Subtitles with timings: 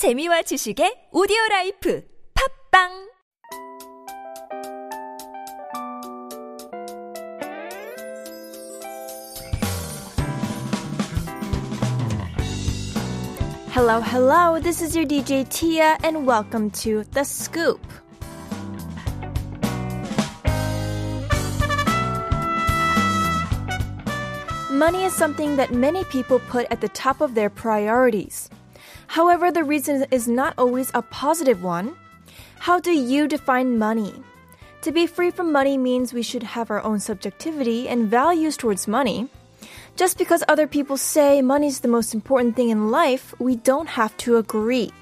[0.00, 3.10] 재미와 지식의 오디오 라이프 팝빵
[13.68, 14.58] Hello, hello.
[14.58, 17.84] This is your DJ Tia, and welcome to The Scoop.
[24.70, 28.48] Money is something that many people put at the top of their priorities.
[29.10, 31.96] However, the reason is not always a positive one.
[32.60, 34.14] How do you define money?
[34.82, 38.86] To be free from money means we should have our own subjectivity and values towards
[38.86, 39.28] money.
[39.96, 43.88] Just because other people say money is the most important thing in life, we don't
[43.88, 44.92] have to agree.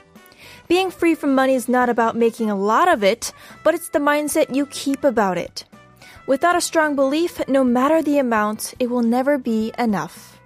[0.68, 3.30] Being free from money is not about making a lot of it,
[3.62, 5.66] but it's the mindset you keep about it.
[6.27, 10.38] Without a strong belief, no matter the amount, it will never be enough.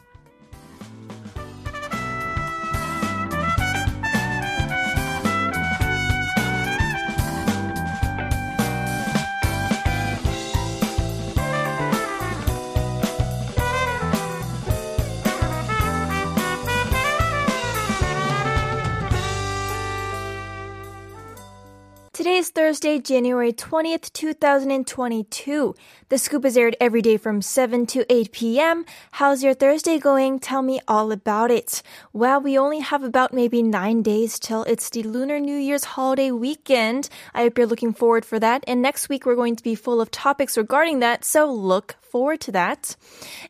[22.73, 25.75] Thursday, January 20th, 2022.
[26.09, 28.87] The scoop is aired every day from 7 to 8 p.m.
[29.11, 30.39] How's your Thursday going?
[30.39, 31.83] Tell me all about it.
[32.15, 36.31] Well, we only have about maybe nine days till it's the Lunar New Year's holiday
[36.31, 37.11] weekend.
[37.35, 38.65] I hope you're looking forward for that.
[38.67, 42.41] And next week we're going to be full of topics regarding that, so look forward
[42.41, 42.97] to that.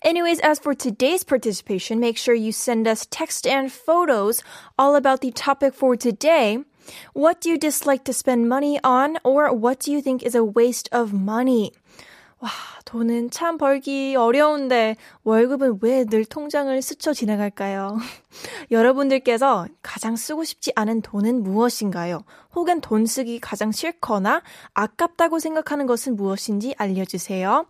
[0.02, 4.42] Anyways, as for today's participation, make sure you send us text and photos
[4.76, 6.64] all about the topic for today.
[7.14, 10.42] What do you dislike to spend money on or what do you think is a
[10.42, 11.72] waste of money?
[12.42, 12.50] 와,
[12.86, 17.98] 돈은 참 벌기 어려운데 월급은 왜 늘 통장을 스쳐 지나갈까요?
[18.72, 22.24] 여러분들께서 가장 쓰고 싶지 않은 돈은 무엇인가요?
[22.56, 24.42] 혹은 돈 쓰기 가장 싫거나
[24.74, 27.66] 아깝다고 생각하는 것은 무엇인지 알려주세요.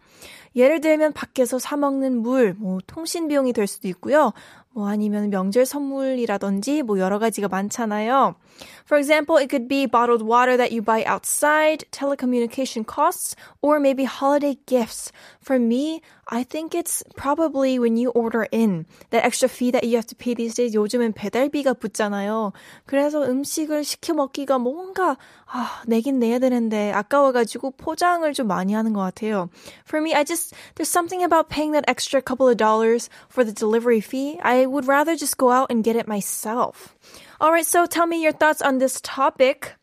[0.57, 4.33] 예를 들면 밖에서 사 먹는 물, 뭐 통신 비용이 될 수도 있고요.
[4.71, 8.37] 뭐 아니면 명절 선물이라든지 뭐 여러 가지가 많잖아요.
[8.86, 14.06] For example, it could be bottled water that you buy outside, telecommunication costs, or maybe
[14.06, 15.12] holiday gifts.
[15.42, 18.86] For me, I think it's probably when you order in.
[19.12, 22.54] That extra fee that you have to pay these days, 요즘은 배달비가 붙잖아요.
[22.86, 29.02] 그래서 음식을 시켜 먹기가 뭔가, 아, 내긴 내야 되는데, 아까워가지고 포장을 좀 많이 하는 것
[29.02, 29.50] 같아요.
[29.86, 33.54] For me, I just, there's something about paying that extra couple of dollars for the
[33.54, 34.40] delivery fee.
[34.42, 36.96] I would rather just go out and get it myself.
[37.42, 39.76] Alright, so tell me your thoughts on this topic.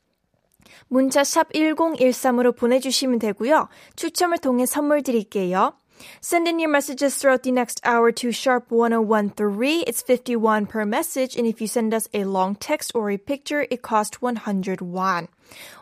[0.89, 3.69] 문자 샵 1013으로 보내주시면 되고요.
[3.97, 5.75] 추첨을 통해 선물 드릴게요.
[6.21, 9.85] Send in your messages throughout the next hour to sharp 1013.
[9.87, 11.37] It's 51 per message.
[11.37, 15.29] And if you send us a long text or a picture, it costs 100 won.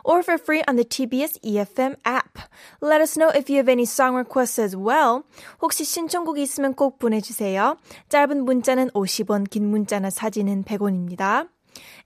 [0.03, 2.37] Or for free on the TBS EFM app.
[2.81, 5.23] Let us know if you have any song requests as well.
[5.61, 7.77] 혹시 신청곡이 있으면 꼭 보내주세요.
[8.09, 11.49] 짧은 문자는 50원, 긴 문자나 사진은 100원입니다.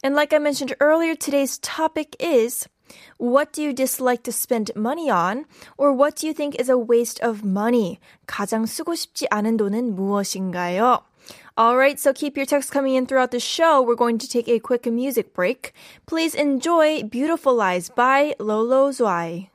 [0.03, 2.67] And like I mentioned earlier, today's topic is
[3.17, 5.45] what do you dislike to spend money on?
[5.77, 7.99] Or what do you think is a waste of money?
[8.27, 11.03] 가장 쓰고 싶지 않은 돈은 무엇인가요?
[11.57, 13.81] Alright, so keep your texts coming in throughout the show.
[13.81, 15.73] We're going to take a quick music break.
[16.05, 19.49] Please enjoy Beautiful Lies by Lolo Zwei.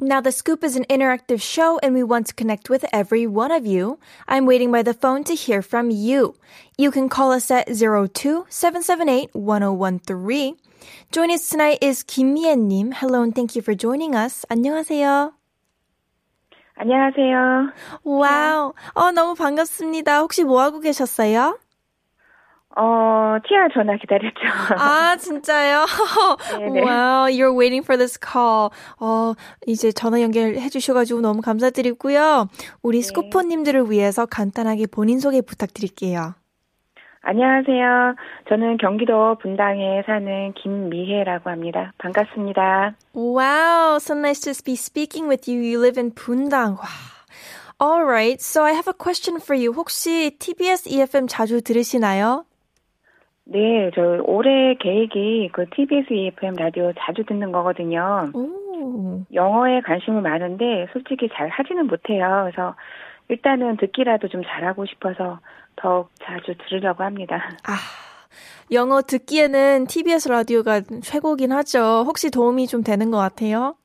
[0.00, 3.50] Now, The Scoop is an interactive show and we want to connect with every one
[3.50, 3.98] of you.
[4.28, 6.34] I'm waiting by the phone to hear from you.
[6.76, 10.56] You can call us at 02-778-1013.
[11.10, 12.92] Joining us tonight is 김미애님.
[12.92, 14.44] Hello and thank you for joining us.
[14.50, 15.32] 안녕하세요.
[16.76, 17.70] 안녕하세요.
[18.04, 18.74] 와우.
[18.92, 20.18] 어, 너무 반갑습니다.
[20.20, 21.58] 혹시 뭐 하고 계셨어요?
[22.77, 24.39] 어, 티아 전화 기다렸죠.
[24.77, 25.85] 아, 진짜요?
[26.57, 26.81] 네네.
[26.81, 28.69] wow, you're waiting for this call.
[28.99, 29.33] 어,
[29.67, 32.47] 이제 전화 연결해 주셔가지고 너무 감사드리고요.
[32.81, 36.35] 우리 스쿠퍼님들을 위해서 간단하게 본인 소개 부탁드릴게요.
[37.23, 38.15] 안녕하세요.
[38.49, 41.93] 저는 경기도 분당에 사는 김미혜라고 합니다.
[41.99, 42.95] 반갑습니다.
[43.13, 45.61] Wow, so nice to be speaking with you.
[45.61, 46.77] You live in Bundang.
[46.79, 46.87] 와.
[47.79, 49.73] Alright, so I have a question for you.
[49.73, 52.45] 혹시 TBS EFM 자주 들으시나요?
[53.45, 58.31] 네, 저 올해 계획이 그 TBS EFM 라디오 자주 듣는 거거든요.
[58.33, 59.25] 오.
[59.33, 62.49] 영어에 관심은 많은데 솔직히 잘 하지는 못해요.
[62.51, 62.75] 그래서
[63.29, 65.39] 일단은 듣기라도 좀 잘하고 싶어서
[65.75, 67.37] 더욱 자주 들으려고 합니다.
[67.63, 67.73] 아,
[68.71, 72.03] 영어 듣기에는 TBS 라디오가 최고긴 하죠.
[72.05, 73.75] 혹시 도움이 좀 되는 것 같아요?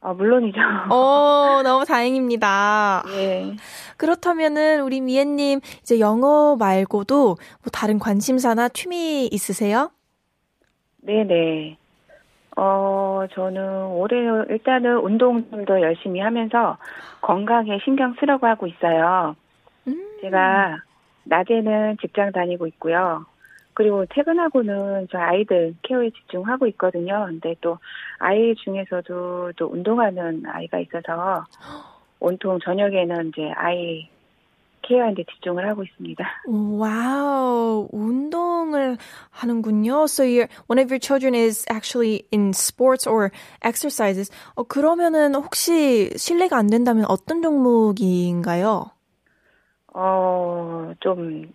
[0.00, 0.58] 어, 물론이죠.
[0.90, 3.02] 어, 너무 다행입니다.
[3.16, 3.54] 예.
[3.96, 7.36] 그렇다면은 우리 미애님 이제 영어 말고도 뭐
[7.72, 9.90] 다른 관심사나 취미 있으세요?
[11.02, 11.76] 네네.
[12.56, 14.16] 어, 저는 올해
[14.50, 16.78] 일단은 운동 좀 더 열심히 하면서
[17.20, 19.36] 건강에 신경 쓰려고 하고 있어요.
[19.86, 20.18] 음.
[20.22, 20.78] 제가
[21.24, 23.24] 낮에는 직장 다니고 있고요.
[23.80, 27.24] 그리고 퇴근하고는 저 아이들 케어에 집중하고 있거든요.
[27.26, 27.78] 근데 또
[28.18, 31.46] 아이 중에서도 또 운동하는 아이가 있어서
[32.18, 34.06] 온통 저녁에는 이제 아이
[34.82, 36.22] 케어하는데 집중을 하고 있습니다.
[36.46, 38.98] 와우, 운동을
[39.30, 40.04] 하는군요.
[40.04, 43.30] So your one of your children is actually in sports or
[43.64, 44.30] exercises.
[44.56, 48.90] 어, 그러면은 혹시 실례가 안 된다면 어떤 종목인가요?
[49.94, 51.50] 어, 좀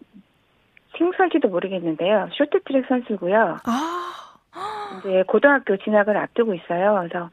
[0.97, 2.29] 생소할지도 모르겠는데요.
[2.37, 3.57] 쇼트트랙 선수고요.
[3.63, 6.95] 아, 이제 고등학교 진학을 앞두고 있어요.
[7.07, 7.29] 그래서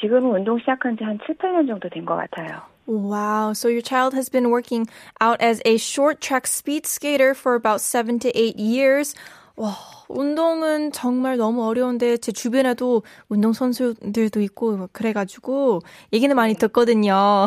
[0.00, 2.62] 지금은 운동 시작한 지 한 7, 8년 정도 된 것 같아요.
[2.88, 3.50] wow.
[3.52, 4.86] So your child has been working
[5.20, 9.14] out as a short track speed skater for about seven to eight years.
[9.56, 9.72] 와,
[10.08, 15.80] 운동은 정말 너무 어려운데 제 주변에도 운동 선수들도 있고 그래가지고
[16.12, 17.46] 얘기는 많이 듣거든요.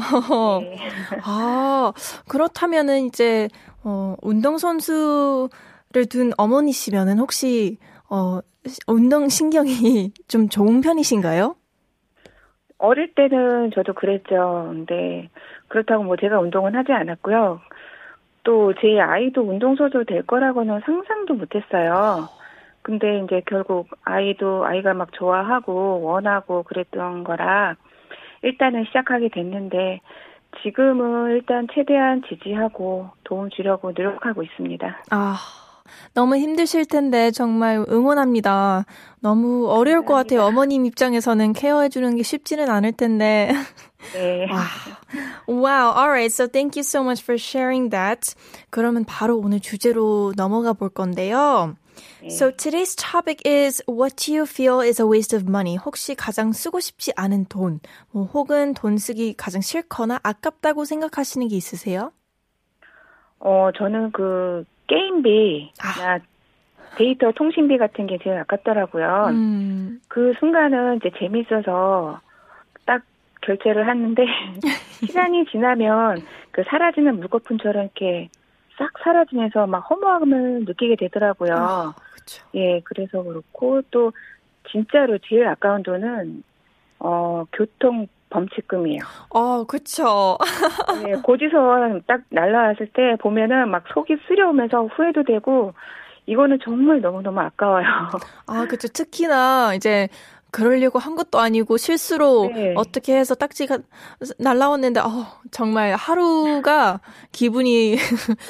[0.62, 0.78] 네.
[1.24, 1.94] 아,
[2.28, 3.48] 그렇다면은 이제,
[3.84, 7.78] 어, 운동선수를 둔 어머니시면은 혹시,
[8.10, 8.40] 어,
[8.88, 11.56] 운동 신경이 좀 좋은 편이신가요?
[12.78, 14.68] 어릴 때는 저도 그랬죠.
[14.70, 15.30] 근데
[15.68, 17.60] 그렇다고 뭐 제가 운동은 하지 않았고요.
[18.44, 22.30] 또 제 아이도 운동선수 될 거라고는 상상도 못했어요.
[22.82, 27.76] 근데 이제 결국 아이도 아이가 막 좋아하고 원하고 그랬던 거라
[28.42, 30.00] 일단은 시작하게 됐는데
[30.64, 35.04] 지금은 일단 최대한 지지하고 도움 주려고 노력하고 있습니다.
[35.12, 35.38] 아,
[36.14, 38.86] 너무 힘드실 텐데 정말 응원합니다.
[39.22, 40.42] 너무 어려울 것 같아요.
[40.44, 43.52] 어머님 입장에서는 케어해주는 게 쉽지는 않을 텐데.
[44.14, 44.48] 네.
[45.48, 45.92] Wow.
[45.98, 46.32] All right.
[46.32, 48.36] So thank you so much for sharing that.
[48.70, 51.76] 그러면 바로 오늘 주제로 넘어가 볼 건데요.
[52.28, 55.78] So today's topic is what do you feel is a waste of money?
[55.78, 57.80] 혹시 가장 쓰고 싶지 않은 돈,
[58.12, 62.12] 뭐 혹은 돈 쓰기 가장 싫거나 아깝다고 생각하시는 게 있으세요?
[63.40, 66.20] 어, 저는 그 게임비나
[66.96, 69.28] 데이터 통신비 같은 게 제일 아깝더라고요.
[69.30, 70.02] 음.
[70.08, 72.20] 그 순간은 이제 재밌어서
[72.86, 73.04] 딱
[73.42, 74.26] 결제를 하는데
[75.06, 78.30] 시간이 지나면 그 사라지는 물거품처럼 이렇게
[78.80, 81.54] 싹 사라지면서 막 허무함을 느끼게 되더라고요.
[81.54, 81.94] 아.
[82.56, 84.14] 예, 그래서 그렇고 또
[84.72, 86.44] 진짜로 제일 아까운 돈은
[87.00, 89.02] 어 교통 범칙금이에요.
[89.30, 90.38] 어, 그렇죠.
[91.08, 95.74] 예, 고지서만 딱 날라왔을 때 보면은 막 속이 쓰려오면서 후회도 되고
[96.26, 97.86] 이거는 정말 너무너무 아까워요.
[98.46, 98.88] 아, 그렇죠.
[98.90, 100.08] 특히나 이제
[100.52, 102.74] 그러려고 한 것도 아니고 실수로 네.
[102.76, 103.80] 어떻게 해서 딱지가
[104.38, 107.02] 날라왔는데 어, 정말 하루가
[107.32, 107.98] 기분이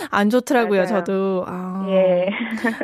[0.10, 0.84] 안 좋더라고요.
[0.84, 1.04] 맞아요.
[1.04, 1.46] 저도.
[1.48, 1.86] 아.
[1.90, 2.30] 예.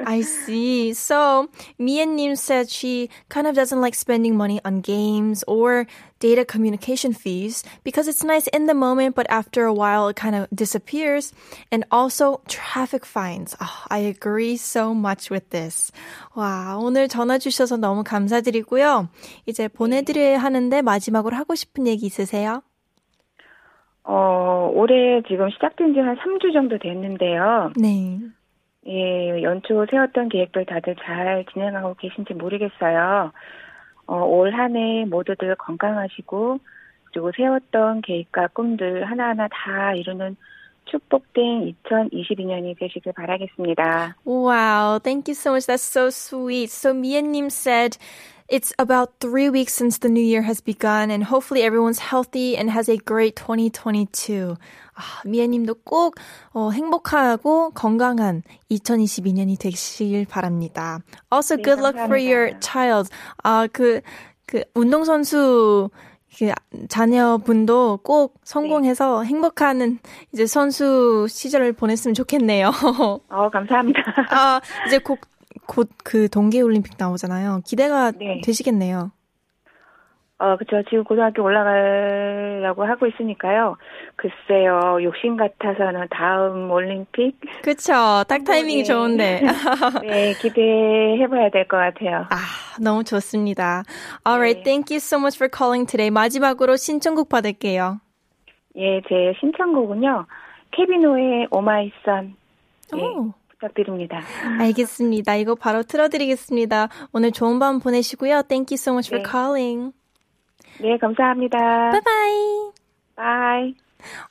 [0.06, 0.90] I see.
[0.92, 1.48] So,
[1.80, 5.86] Mia-님 said she kind of doesn't like spending money on games or
[6.20, 10.36] data communication fees because it's nice in the moment, but after a while it kind
[10.36, 11.34] of disappears.
[11.72, 13.56] And also traffic fines.
[13.60, 15.92] Ah, I agree so much with this.
[16.36, 19.10] 와, 오늘 전화 주셔서 너무 감사드리고요.
[19.46, 22.62] 이제 보내드려야 하는데 마지막으로 하고 싶은 얘기 있으세요?
[24.04, 27.72] 어, 올해 지금 시작된 지 한 3주 정도 됐는데요.
[27.76, 28.20] 네.
[28.88, 33.32] 예, 연초 세웠던 계획들 다들 잘 진행하고 계신지 모르겠어요.
[34.08, 36.60] 어, 올 한 해 모두들 건강하시고,
[37.12, 40.36] 그리고 세웠던 계획과 꿈들 하나하나 다 이루는
[40.86, 44.16] 축복된 2022년이 되시길 바라겠습니다.
[44.26, 45.66] Wow, thank you so much.
[45.66, 46.70] That's so sweet.
[46.70, 47.98] So Mia-님 said
[48.48, 52.70] it's about three weeks since the new year has begun and hopefully everyone's healthy and
[52.70, 54.56] has a great 2022.
[54.96, 56.16] 아, 미애님도 꼭
[56.54, 61.00] 어, 행복하고 건강한 2022년이 되시길 바랍니다.
[61.30, 62.60] Also, 네, good luck for your 감사합니다.
[62.62, 63.10] child.
[63.44, 64.02] 아, 그,
[64.46, 65.90] 그 운동선수
[66.38, 66.52] 그
[66.90, 70.00] 자녀분도 꼭 성공해서 행복한
[70.34, 72.72] 이제 선수 시절을 보냈으면 좋겠네요.
[73.30, 74.02] 어, 감사합니다.
[74.32, 75.20] 아, 이제 곧,
[75.68, 77.62] 곧 그 동계올림픽 나오잖아요.
[77.66, 78.42] 기대가 네.
[78.44, 79.12] 되시겠네요.
[80.38, 80.84] 어, 그쵸.
[80.90, 83.78] 지금 고등학교 올라가려고 하고 있으니까요.
[84.18, 87.94] 글쎄요, 욕심 같아서는 다음 올림픽, 그쵸.
[88.28, 88.84] 딱 타이밍이 네.
[88.84, 89.42] 좋은데.
[90.04, 92.26] 네, 기대해봐야 될 것 같아요.
[92.30, 92.36] 아,
[92.82, 93.84] 너무 좋습니다.
[94.28, 96.10] Alright, thank you so much for calling today.
[96.12, 98.02] 마지막으로 신청곡 받을게요.
[98.76, 100.26] 예, 제 신청곡은요,
[100.72, 102.36] 케비노의 오마이선.
[102.98, 103.32] 예, 오.
[103.55, 104.23] 부탁드립니다.
[104.59, 105.37] 알겠습니다.
[105.37, 106.89] 이거 바로 틀어드리겠습니다.
[107.13, 108.43] 오늘 좋은 밤 보내시고요.
[108.49, 109.31] Thank you so much for 네.
[109.31, 109.93] calling.
[110.81, 111.91] 네, 감사합니다.
[111.93, 112.73] Bye bye.
[113.17, 113.75] Bye.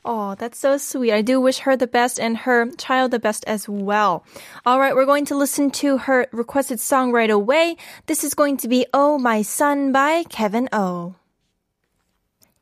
[0.04, 1.14] Oh, that's so sweet.
[1.14, 4.24] I do wish her the best and her child the best as well.
[4.66, 7.78] All right, we're going to listen to her requested song right away.
[8.08, 11.16] This is going to be Oh My Son by Kevin O.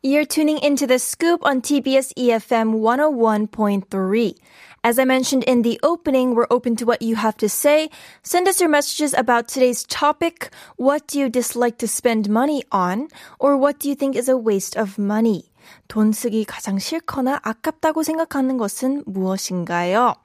[0.03, 4.35] You're tuning into the scoop on TBS EFM 101.3.
[4.83, 7.89] As I mentioned in the opening, we're open to what you have to say.
[8.23, 10.49] Send us your messages about today's topic.
[10.77, 13.09] What do you dislike to spend money on?
[13.39, 15.51] Or what do you think is a waste of money?
[15.89, 20.15] 돈 쓰기 가장 싫거나 아깝다고 생각하는 것은 무엇인가요?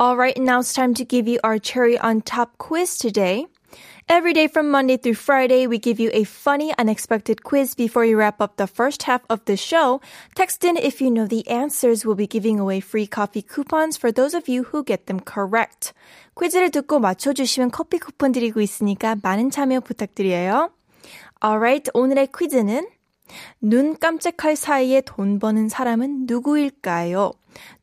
[0.00, 3.46] Alright, now it's time to give you our cherry on top quiz today.
[4.08, 8.16] Every day from Monday through Friday, we give you a funny, unexpected quiz before you
[8.16, 10.00] wrap up the first half of the show.
[10.34, 12.04] Text in if you know the answers.
[12.04, 15.92] We'll be giving away free coffee coupons for those of you who get them correct.
[16.34, 20.70] 퀴즈를 듣고 맞춰주시면 커피 쿠폰 드리고 있으니까 많은 참여 부탁드려요.
[21.44, 22.88] Alright, 오늘의 퀴즈는
[23.60, 27.32] 눈 깜짝할 사이에 돈 버는 사람은 누구일까요?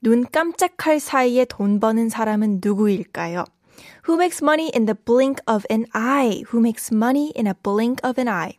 [0.02, 3.46] 눈 깜짝할 사이에 돈 버는 사람은 누구일까요?
[4.05, 6.45] Who makes money in the blink of an eye?
[6.49, 8.59] Who makes money in a blink of an eye?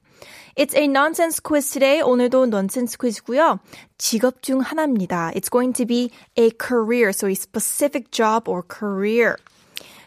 [0.56, 2.02] It's a nonsense quiz today.
[2.02, 3.60] 오늘도 nonsense quiz고요.
[3.98, 5.32] 직업 중 하나입니다.
[5.36, 9.36] It's going to be a career, so a specific job or career.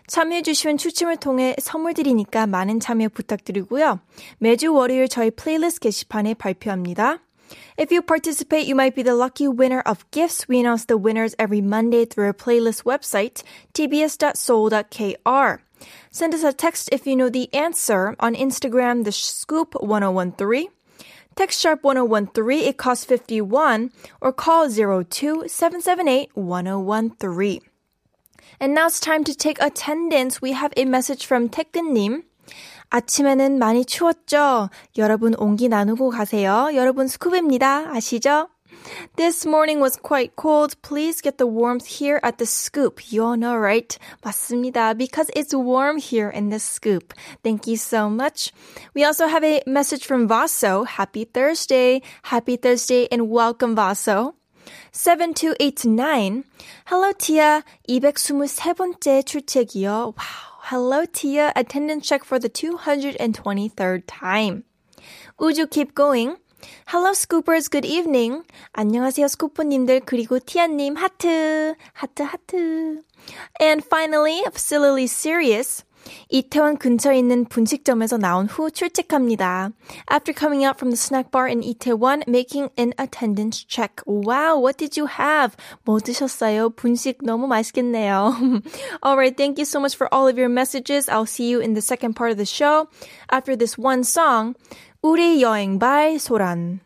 [0.07, 3.99] 참여해주시면 추첨을 통해 선물 드리니까 많은 참여 부탁드리고요.
[4.39, 7.19] 매주 월요일 저희 플레이리스트 게시판에 발표합니다.
[7.77, 10.49] If you participate, you might be the lucky winner of gifts.
[10.49, 13.43] We announce the winners every Monday through our playlist website,
[13.75, 15.63] tbs.seoul.kr.
[16.11, 20.69] Send us a text if you know the answer on Instagram, the scoop 1013.
[21.35, 23.91] Text sharp 1013, it costs 51,
[24.23, 27.61] or call 02 778 1013.
[28.59, 30.41] And now it's time to take attendance.
[30.41, 32.25] We have a message from Taekden Nim.
[32.90, 34.70] 아침에는 많이 추웠죠?
[34.98, 36.70] 여러분 온기 나누고 가세요.
[36.74, 37.88] 여러분 스쿱입니다.
[37.94, 38.50] 아시죠?
[39.16, 40.76] This morning was quite cold.
[40.82, 43.12] Please get the warmth here at the scoop.
[43.12, 43.98] You all know, right?
[44.24, 44.98] 맞습니다.
[44.98, 47.14] Because it's warm here in the scoop.
[47.44, 48.52] Thank you so much.
[48.96, 50.84] We also have a message from Vaso.
[50.84, 52.02] Happy Thursday.
[52.24, 54.36] Happy Thursday and welcome, Vaso.
[54.92, 56.44] 7289.
[56.86, 57.64] Hello, Tia.
[57.88, 60.14] 223번째 출첵이요.
[60.18, 60.55] Wow.
[60.70, 61.52] Hello, Tia.
[61.56, 64.64] Attendance check for the 223rd time.
[65.40, 66.38] 우주 keep going.
[66.88, 67.70] Hello, Scoopers.
[67.70, 68.44] Good evening.
[68.74, 70.02] 안녕하세요, 스쿠퍼님들.
[70.02, 71.76] 그리고 티아님, 하트.
[71.94, 73.04] 하트, 하트.
[73.60, 75.84] And finally, silly serious.
[76.30, 79.72] 이태원 근처에 있는 분식점에서 나온 후 출첵합니다.
[80.12, 84.02] After coming out from the snack bar in Itaewon, making an attendance check.
[84.06, 85.56] Wow, what did you have?
[85.84, 86.72] 뭐 드셨어요?
[86.72, 88.34] 분식 너무 맛있겠네요.
[89.06, 91.08] Alright, thank you so much for all of your messages.
[91.10, 92.88] I'll see you in the second part of the show.
[93.30, 94.56] After this one song,
[95.04, 96.80] 우리 여행 by 소란.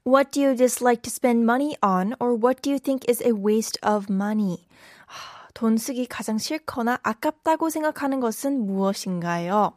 [0.04, 3.32] what do you dislike to spend money on, or what do you think is a
[3.32, 4.66] waste of money?
[5.52, 9.74] 돈 쓰기 가장 싫거나 아깝다고 생각하는 것은 무엇인가요?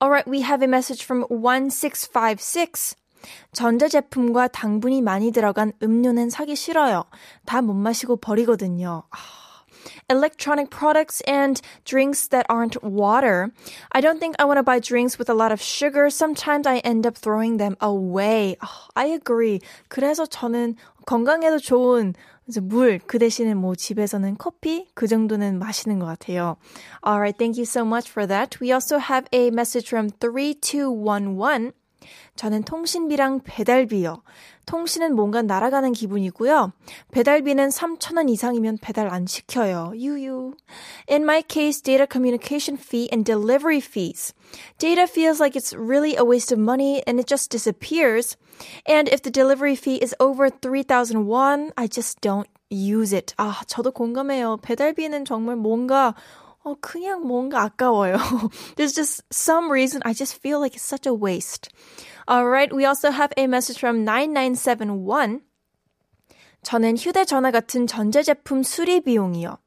[0.00, 2.94] Alright, we have a message from 1656.
[3.52, 7.06] 전자제품과 당분이 많이 들어간 음료는 사기 싫어요.
[7.46, 9.02] 다 못 마시고 버리거든요.
[10.08, 13.52] electronic products and drinks that aren't water.
[13.92, 16.10] I don't think I want to buy drinks with a lot of sugar.
[16.10, 18.56] Sometimes I end up throwing them away.
[18.62, 19.60] Oh, I agree.
[19.88, 22.14] 그래서 저는 건강에도 좋은
[22.46, 26.56] 이제 물, 그 대신에 뭐 집에서는 커피 그 정도는 마시는 것 같아요.
[27.06, 28.60] Alright, thank you so much for that.
[28.60, 31.72] We also have a message from 3211.
[32.35, 34.23] 저는 통신비랑 배달비요.
[34.65, 36.71] 통신은 뭔가 날아가는 기분이고요.
[37.11, 39.93] 배달비는 3,000원 이상이면 배달 안 시켜요.
[39.95, 40.53] 유유.
[41.09, 44.33] In my case, data communication fee and delivery fees.
[44.77, 48.37] Data feels like it's really a waste of money and it just disappears.
[48.85, 53.33] And if the delivery fee is over 3,000 won, I just don't use it.
[53.37, 54.57] 아, 저도 공감해요.
[54.61, 56.13] 배달비는 정말 뭔가
[56.63, 58.17] 어, 그냥 뭔가 아까워요.
[58.75, 61.69] There's just some reason I just feel like it's such a waste.
[62.29, 65.41] Alright, we also have a message from 9971.
[66.61, 69.57] 저는 휴대전화 같은 전자제품 수리 비용이요.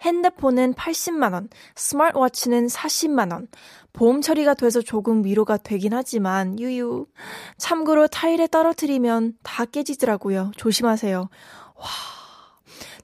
[0.00, 3.48] 핸드폰은 80만원, 스마트워치는 40만원.
[3.92, 7.06] 보험 처리가 돼서 조금 위로가 되긴 하지만, 유유.
[7.58, 10.52] 참고로 타일에 떨어뜨리면 다 깨지더라고요.
[10.56, 11.28] 조심하세요.
[11.76, 12.17] 와.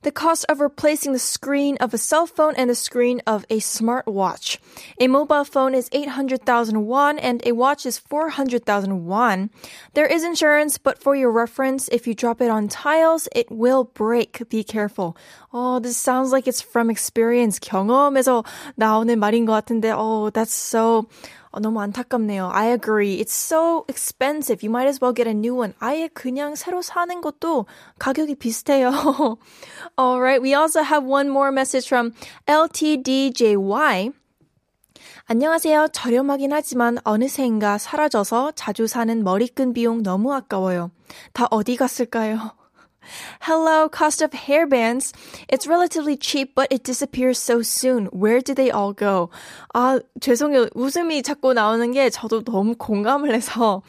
[0.05, 3.59] The cost of replacing the screen of a cell phone and the screen of a
[3.59, 4.59] smartwatch.
[5.01, 9.51] A mobile phone is 800,000 won and a watch is 400,000 won.
[9.95, 13.85] There is insurance, but for your reference, if you drop it on tiles, it will
[13.85, 14.47] break.
[14.51, 15.17] Be careful.
[15.57, 17.61] Oh, this sounds like it's from experience.
[17.61, 18.43] 경험에서
[18.75, 21.05] 나오는 말인 것 같은데, oh, that's so
[21.53, 22.51] 어, 너무 안타깝네요.
[22.53, 23.21] I agree.
[23.21, 24.65] It's so expensive.
[24.65, 25.73] You might as well get a new one.
[25.79, 27.67] 아예 그냥 새로 사는 것도
[28.01, 28.91] 가격이 비슷해요.
[29.97, 32.13] Alright, we also have one more message from
[32.49, 34.11] LTDJY.
[35.27, 35.89] 안녕하세요.
[35.93, 40.91] 저렴하긴 하지만 어느새인가 사라져서 자주 사는 머리끈 비용 너무 아까워요.
[41.33, 42.64] 다 어디 갔을까요?
[43.41, 45.13] Hello, cost of hairbands.
[45.49, 48.07] It's relatively cheap, but it disappears so soon.
[48.13, 49.31] Where did they all go?
[49.75, 50.69] 아, 죄송해요.
[50.75, 53.83] 웃음이 자꾸 나오는 게 저도 너무 공감을 해서,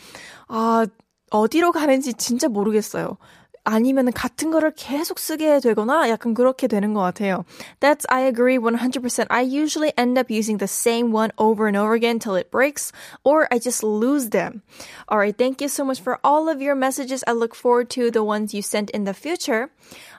[0.47, 0.85] 아,
[1.31, 3.17] 어디로 가는지 진짜 모르겠어요.
[3.65, 7.43] 아니면 같은 거를 계속 쓰게 되거나 약간 그렇게 되는 것 같아요.
[7.79, 9.27] That's I agree 100%.
[9.29, 12.93] I usually end up using the same one over and over again till it breaks
[13.23, 14.61] or I just lose them.
[15.09, 17.23] All right, thank you so much for all of your messages.
[17.27, 19.69] I look forward to the ones you sent in the future.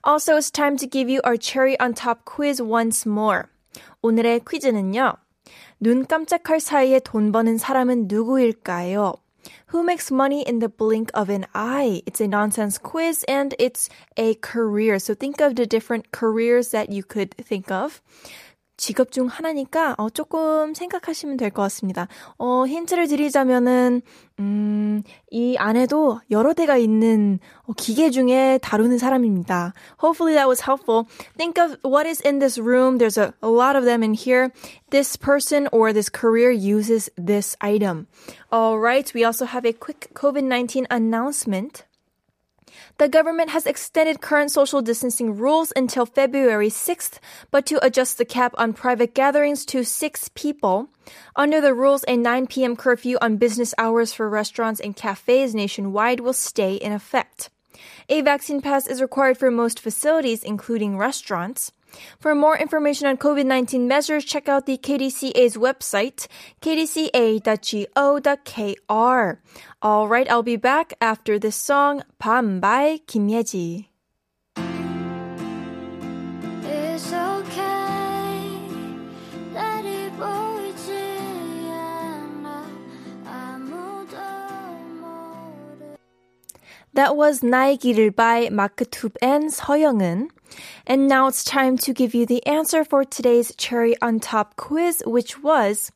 [0.03, 3.49] Also, it's time to give you our cherry on top quiz once more.
[4.03, 5.15] 오늘의 퀴즈는요.
[5.79, 9.15] 눈 깜짝할 사이에 돈 버는 사람은 누구일까요?
[9.71, 12.01] Who makes money in the blink of an eye?
[12.07, 15.01] It's a nonsense quiz and it's a career.
[15.01, 18.01] So think of the different careers that you could think of.
[18.77, 22.09] 직업 중 하나니까 어, 조금 생각하시면 될 것 같습니다.
[22.39, 24.03] 어, 힌트를 드리자면은
[24.39, 29.73] 음, 이 안에도 여러 대가 있는 어, 기계 중에 다루는 사람입니다.
[30.03, 31.07] Hopefully that was helpful.
[31.39, 32.99] Think of what is in this room.
[32.99, 34.51] There's a, a lot of them in here.
[34.91, 38.07] This person or this career uses this item.
[38.53, 39.11] All right.
[39.15, 41.85] We also have a quick COVID-19 announcement.
[42.99, 47.19] The government has extended current social distancing rules until February 6th,
[47.51, 50.89] but to adjust the cap on private gatherings to six people.
[51.35, 52.77] Under the rules, a 9 p.m.
[52.77, 57.51] curfew on business hours for restaurants and cafes nationwide will stay in effect.
[58.09, 61.73] A vaccine pass is required for most facilities, including restaurants.
[62.20, 66.28] For more information on COVID 19 measures, check out the KDCA's website,
[66.62, 67.12] kdca.go.kr.
[69.82, 73.88] All right, I'll be back after this song, 밤 by Kim Yeji.
[76.64, 78.48] It's okay.
[79.54, 80.94] Let it 보이지
[81.68, 82.70] 않아.
[83.26, 84.18] 아무도
[85.02, 85.98] 모르.
[86.94, 90.30] That was 나의 길을 by 마크투브 and 서영은.
[90.86, 95.02] And now it's time to give you the answer for today's cherry on top quiz,
[95.06, 95.92] which was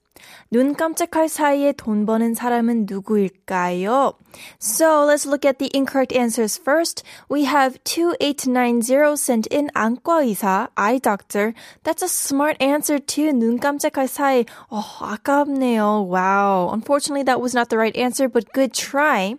[0.49, 4.13] 눈 깜짝할 사이에 돈 버는 사람은 누구일까요?
[4.59, 7.03] So let's look at the incorrect answers first.
[7.29, 11.53] We have 2890 sent in 안과 의사, eye doctor.
[11.83, 13.33] That's a smart answer too.
[13.33, 14.45] 눈 깜짝할 사이.
[14.71, 16.07] Oh, 아깝네요.
[16.07, 16.69] Wow.
[16.71, 19.35] Unfortunately, that was not the right answer, but good try.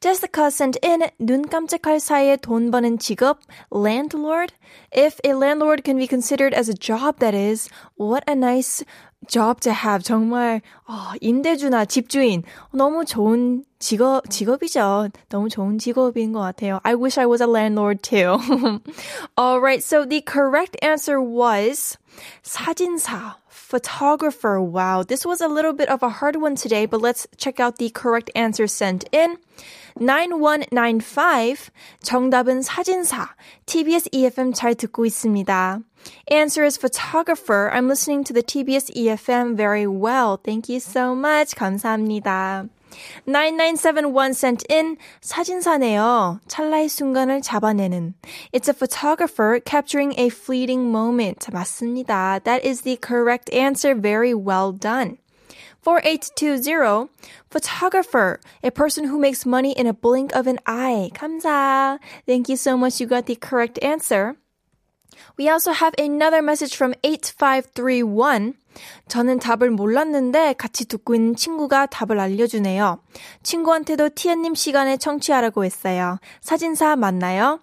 [0.00, 3.38] Jessica sent in 눈 깜짝할 사이에 돈 버는 직업
[3.72, 4.54] landlord.
[4.92, 8.84] If a landlord can be considered as a job, that is, what a nice
[9.28, 10.02] job to have.
[10.04, 15.08] 정말 어, 임대주나 집주인 너무 좋은 직업 직업이죠.
[15.28, 16.80] 너무 좋은 직업인 것 같아요.
[16.84, 18.38] I wish I was a landlord too.
[19.36, 21.98] All right, so the correct answer was
[22.42, 23.36] 사진사.
[23.70, 24.60] Photographer.
[24.60, 27.78] Wow, this was a little bit of a hard one today, but let's check out
[27.78, 29.38] the correct answer sent in.
[29.98, 31.70] 9195
[32.02, 33.34] 정답은 사진사
[33.64, 35.82] TBS EFM 잘 듣고 있습니다.
[36.30, 37.70] Answer is photographer.
[37.72, 40.36] I'm listening to the TBS EFM very well.
[40.36, 41.54] Thank you so much.
[41.56, 42.68] 감사합니다.
[43.26, 46.40] 9971 sent in 사진사네요.
[46.48, 48.14] 찰나의 순간을 잡아내는.
[48.52, 51.50] It's a photographer capturing a fleeting moment.
[51.52, 52.40] 맞습니다.
[52.44, 53.94] That is the correct answer.
[53.94, 55.18] Very well done.
[55.82, 57.08] 4820
[57.48, 61.10] photographer, a person who makes money in a blink of an eye.
[61.14, 61.98] 감사.
[62.26, 63.00] Thank you so much.
[63.00, 64.36] You got the correct answer.
[65.38, 68.54] We also have another message from 8531.
[69.08, 73.00] 저는 답을 몰랐는데 같이 듣고 있는 친구가 답을 알려주네요.
[73.42, 76.18] 친구한테도 티엔님 시간에 청취하라고 했어요.
[76.40, 77.60] 사진사 맞나요?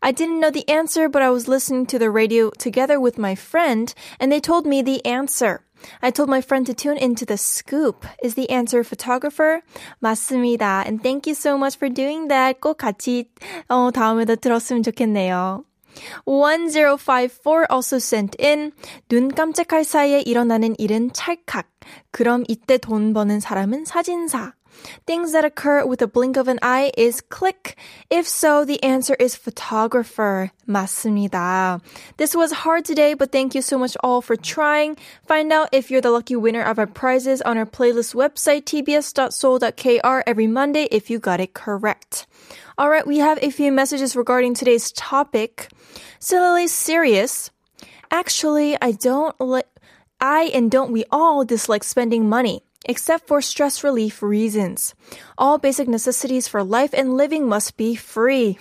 [0.00, 3.34] I didn't know the answer, but I was listening to the radio together with my
[3.34, 5.60] friend, and they told me the answer.
[6.00, 8.06] I told my friend to tune into the scoop.
[8.22, 9.62] Is the answer photographer?
[10.00, 10.86] 맞습니다.
[10.86, 12.60] And thank you so much for doing that.
[12.60, 13.28] 꼭 같이
[13.68, 15.64] 어, 다음에도 들었으면 좋겠네요.
[16.25, 18.71] 1054 also sent in
[19.09, 21.69] 눈 깜짝할 사이에 일어나는 일은 찰칵.
[22.11, 24.53] 그럼 이때 돈 버는 사람은 사진사.
[25.05, 27.77] Things that occur with a blink of an eye is click.
[28.09, 30.51] If so, the answer is photographer.
[30.67, 31.81] 맞습니다.
[32.17, 34.97] This was hard today, but thank you so much all for trying.
[35.27, 40.23] Find out if you're the lucky winner of our prizes on our playlist website tbs.seoul.kr
[40.25, 42.27] every Monday if you got it correct.
[42.77, 45.69] All right, we have a few messages regarding today's topic.
[46.19, 47.51] Silly, serious.
[48.09, 49.67] Actually, I don't like
[50.19, 54.95] I and don't we all dislike spending money except for stress relief reasons.
[55.37, 58.57] All basic necessities for life and living must be free.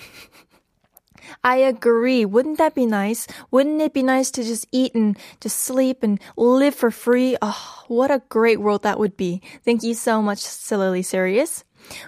[1.45, 2.25] I agree.
[2.25, 3.27] Wouldn't that be nice?
[3.51, 7.37] Wouldn't it be nice to just eat and just sleep and live for free?
[7.41, 9.43] Oh, what a great world that would be.
[9.65, 11.65] Thank you so much, Sillily Serious.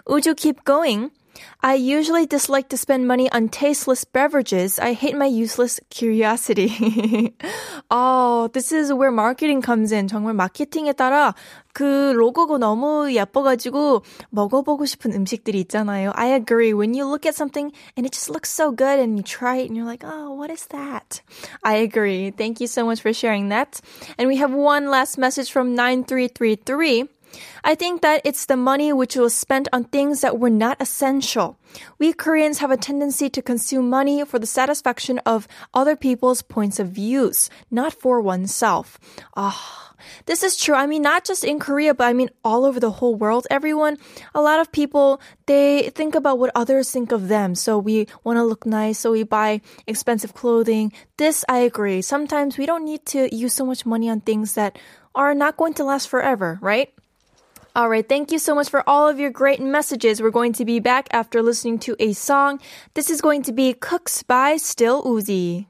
[0.06, 1.10] Would you keep going?
[1.61, 4.79] I usually dislike to spend money on tasteless beverages.
[4.79, 7.33] I hate my useless curiosity.
[7.91, 10.07] oh, this is where marketing comes in.
[10.07, 11.33] 정말 마케팅에 따라
[11.73, 16.11] 그 로고가 너무 예뻐가지고 먹어보고 싶은 음식들이 있잖아요.
[16.15, 16.73] I agree.
[16.73, 19.67] When you look at something and it just looks so good and you try it
[19.67, 21.21] and you're like, oh, what is that?
[21.63, 22.31] I agree.
[22.31, 23.79] Thank you so much for sharing that.
[24.17, 27.09] And we have one last message from 9333.
[27.64, 31.56] I think that it's the money which was spent on things that were not essential.
[31.98, 36.78] We Koreans have a tendency to consume money for the satisfaction of other people's points
[36.78, 38.98] of views, not for oneself.
[39.36, 39.52] Ah.
[39.54, 39.82] Oh,
[40.26, 40.74] this is true.
[40.74, 43.46] I mean, not just in Korea, but I mean all over the whole world.
[43.50, 43.98] Everyone,
[44.34, 47.54] a lot of people, they think about what others think of them.
[47.54, 50.92] So we want to look nice, so we buy expensive clothing.
[51.16, 52.02] This, I agree.
[52.02, 54.78] Sometimes we don't need to use so much money on things that
[55.14, 56.92] are not going to last forever, right?
[57.75, 58.07] All right.
[58.07, 60.19] Thank you so much for all of your great messages.
[60.19, 62.59] We're going to be back after listening to a song.
[62.95, 65.67] This is going to be Cooks by Still Uzi.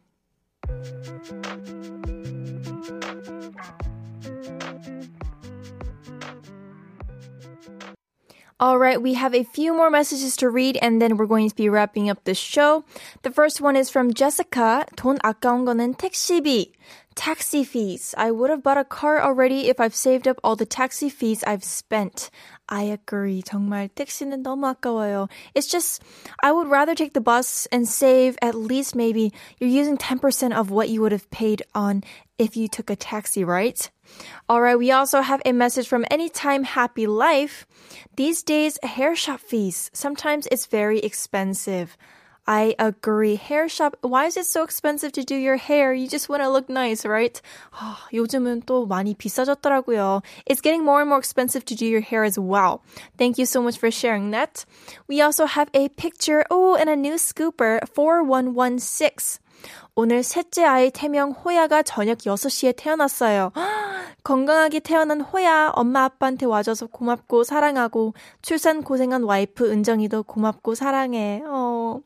[8.60, 11.56] All right, we have a few more messages to read and then we're going to
[11.56, 12.86] be wrapping up the show.
[13.22, 14.84] The first one is from Jessica.
[14.96, 16.72] 돈 아까운 거는 택시비.
[17.16, 18.14] Taxi fees.
[18.18, 21.44] I would have bought a car already if I've saved up all the taxi fees
[21.44, 22.30] I've spent.
[22.70, 23.42] I agree.
[23.42, 25.28] 정말 택시는 너무 아까워요.
[25.56, 26.04] It's just,
[26.44, 30.70] I would rather take the bus and save at least maybe you're using 10% of
[30.70, 32.04] what you would have paid on
[32.38, 33.90] if you took a taxi, right?
[34.50, 37.66] Alright, we also have a message from Anytime Happy Life.
[38.16, 39.90] These days, hair shop fees.
[39.94, 41.98] Sometimes it's very expensive.
[42.48, 43.36] I agree.
[43.36, 43.98] Hair shop.
[44.02, 45.94] Why is it so expensive to do your hair?
[45.94, 47.42] You just want to look nice, right?
[47.74, 50.24] 아, 요즘은 또 많이 비싸졌더라고요.
[50.46, 52.82] It's getting more and more expensive to do your hair as well.
[53.18, 54.64] Thank you so much for sharing that.
[55.10, 56.46] We also have a picture.
[56.50, 59.40] Oh, and a new scooper 4116.
[59.95, 63.53] 오늘 셋째 아이 태명 호야가 저녁 6시에 태어났어요.
[64.25, 71.43] 건강하게 태어난 호야 엄마 아빠한테 와줘서 고맙고 사랑하고 출산 고생한 와이프 은정이도 고맙고 사랑해.
[71.45, 72.03] Oh.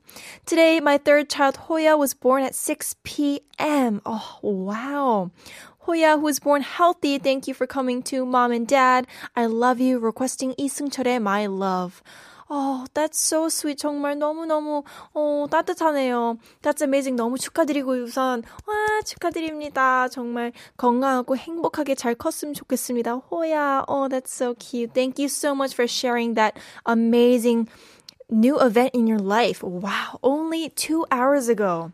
[0.46, 4.00] Today my third child Hoya was born at 6 p.m.
[4.04, 5.30] Oh, wow.
[5.86, 9.06] Hoya, who was born healthy, thank you for coming to mom and dad.
[9.36, 10.00] I love you.
[10.00, 12.02] Requesting 이승철의 My Love.
[12.48, 13.76] Oh, that's so sweet.
[13.76, 16.38] 정말 너무너무, 어, 따뜻하네요.
[16.62, 17.16] That's amazing.
[17.16, 20.08] 너무 축하드리고 우선, 와, 축하드립니다.
[20.08, 23.14] 정말 건강하고 행복하게 잘 컸으면 좋겠습니다.
[23.30, 24.94] 호야, oh, that's so cute.
[24.94, 27.68] Thank you so much for sharing that amazing
[28.30, 29.62] new event in your life.
[29.62, 31.90] Wow, only two hours ago.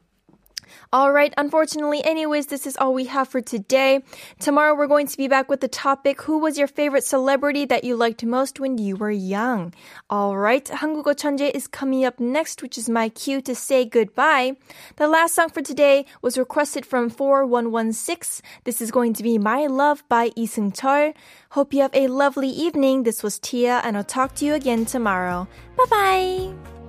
[0.92, 4.02] Alright, unfortunately, anyways, this is all we have for today.
[4.40, 7.84] Tomorrow we're going to be back with the topic Who was your favorite celebrity that
[7.84, 9.72] you liked most when you were young?
[10.10, 14.56] Alright, 한국어 Chanje is coming up next, which is my cue to say goodbye.
[14.96, 18.42] The last song for today was requested from 4116.
[18.64, 21.14] This is going to be My Love by Lee Seung-chul.
[21.50, 23.02] Hope you have a lovely evening.
[23.02, 25.46] This was Tia, and I'll talk to you again tomorrow.
[25.76, 26.81] Bye bye!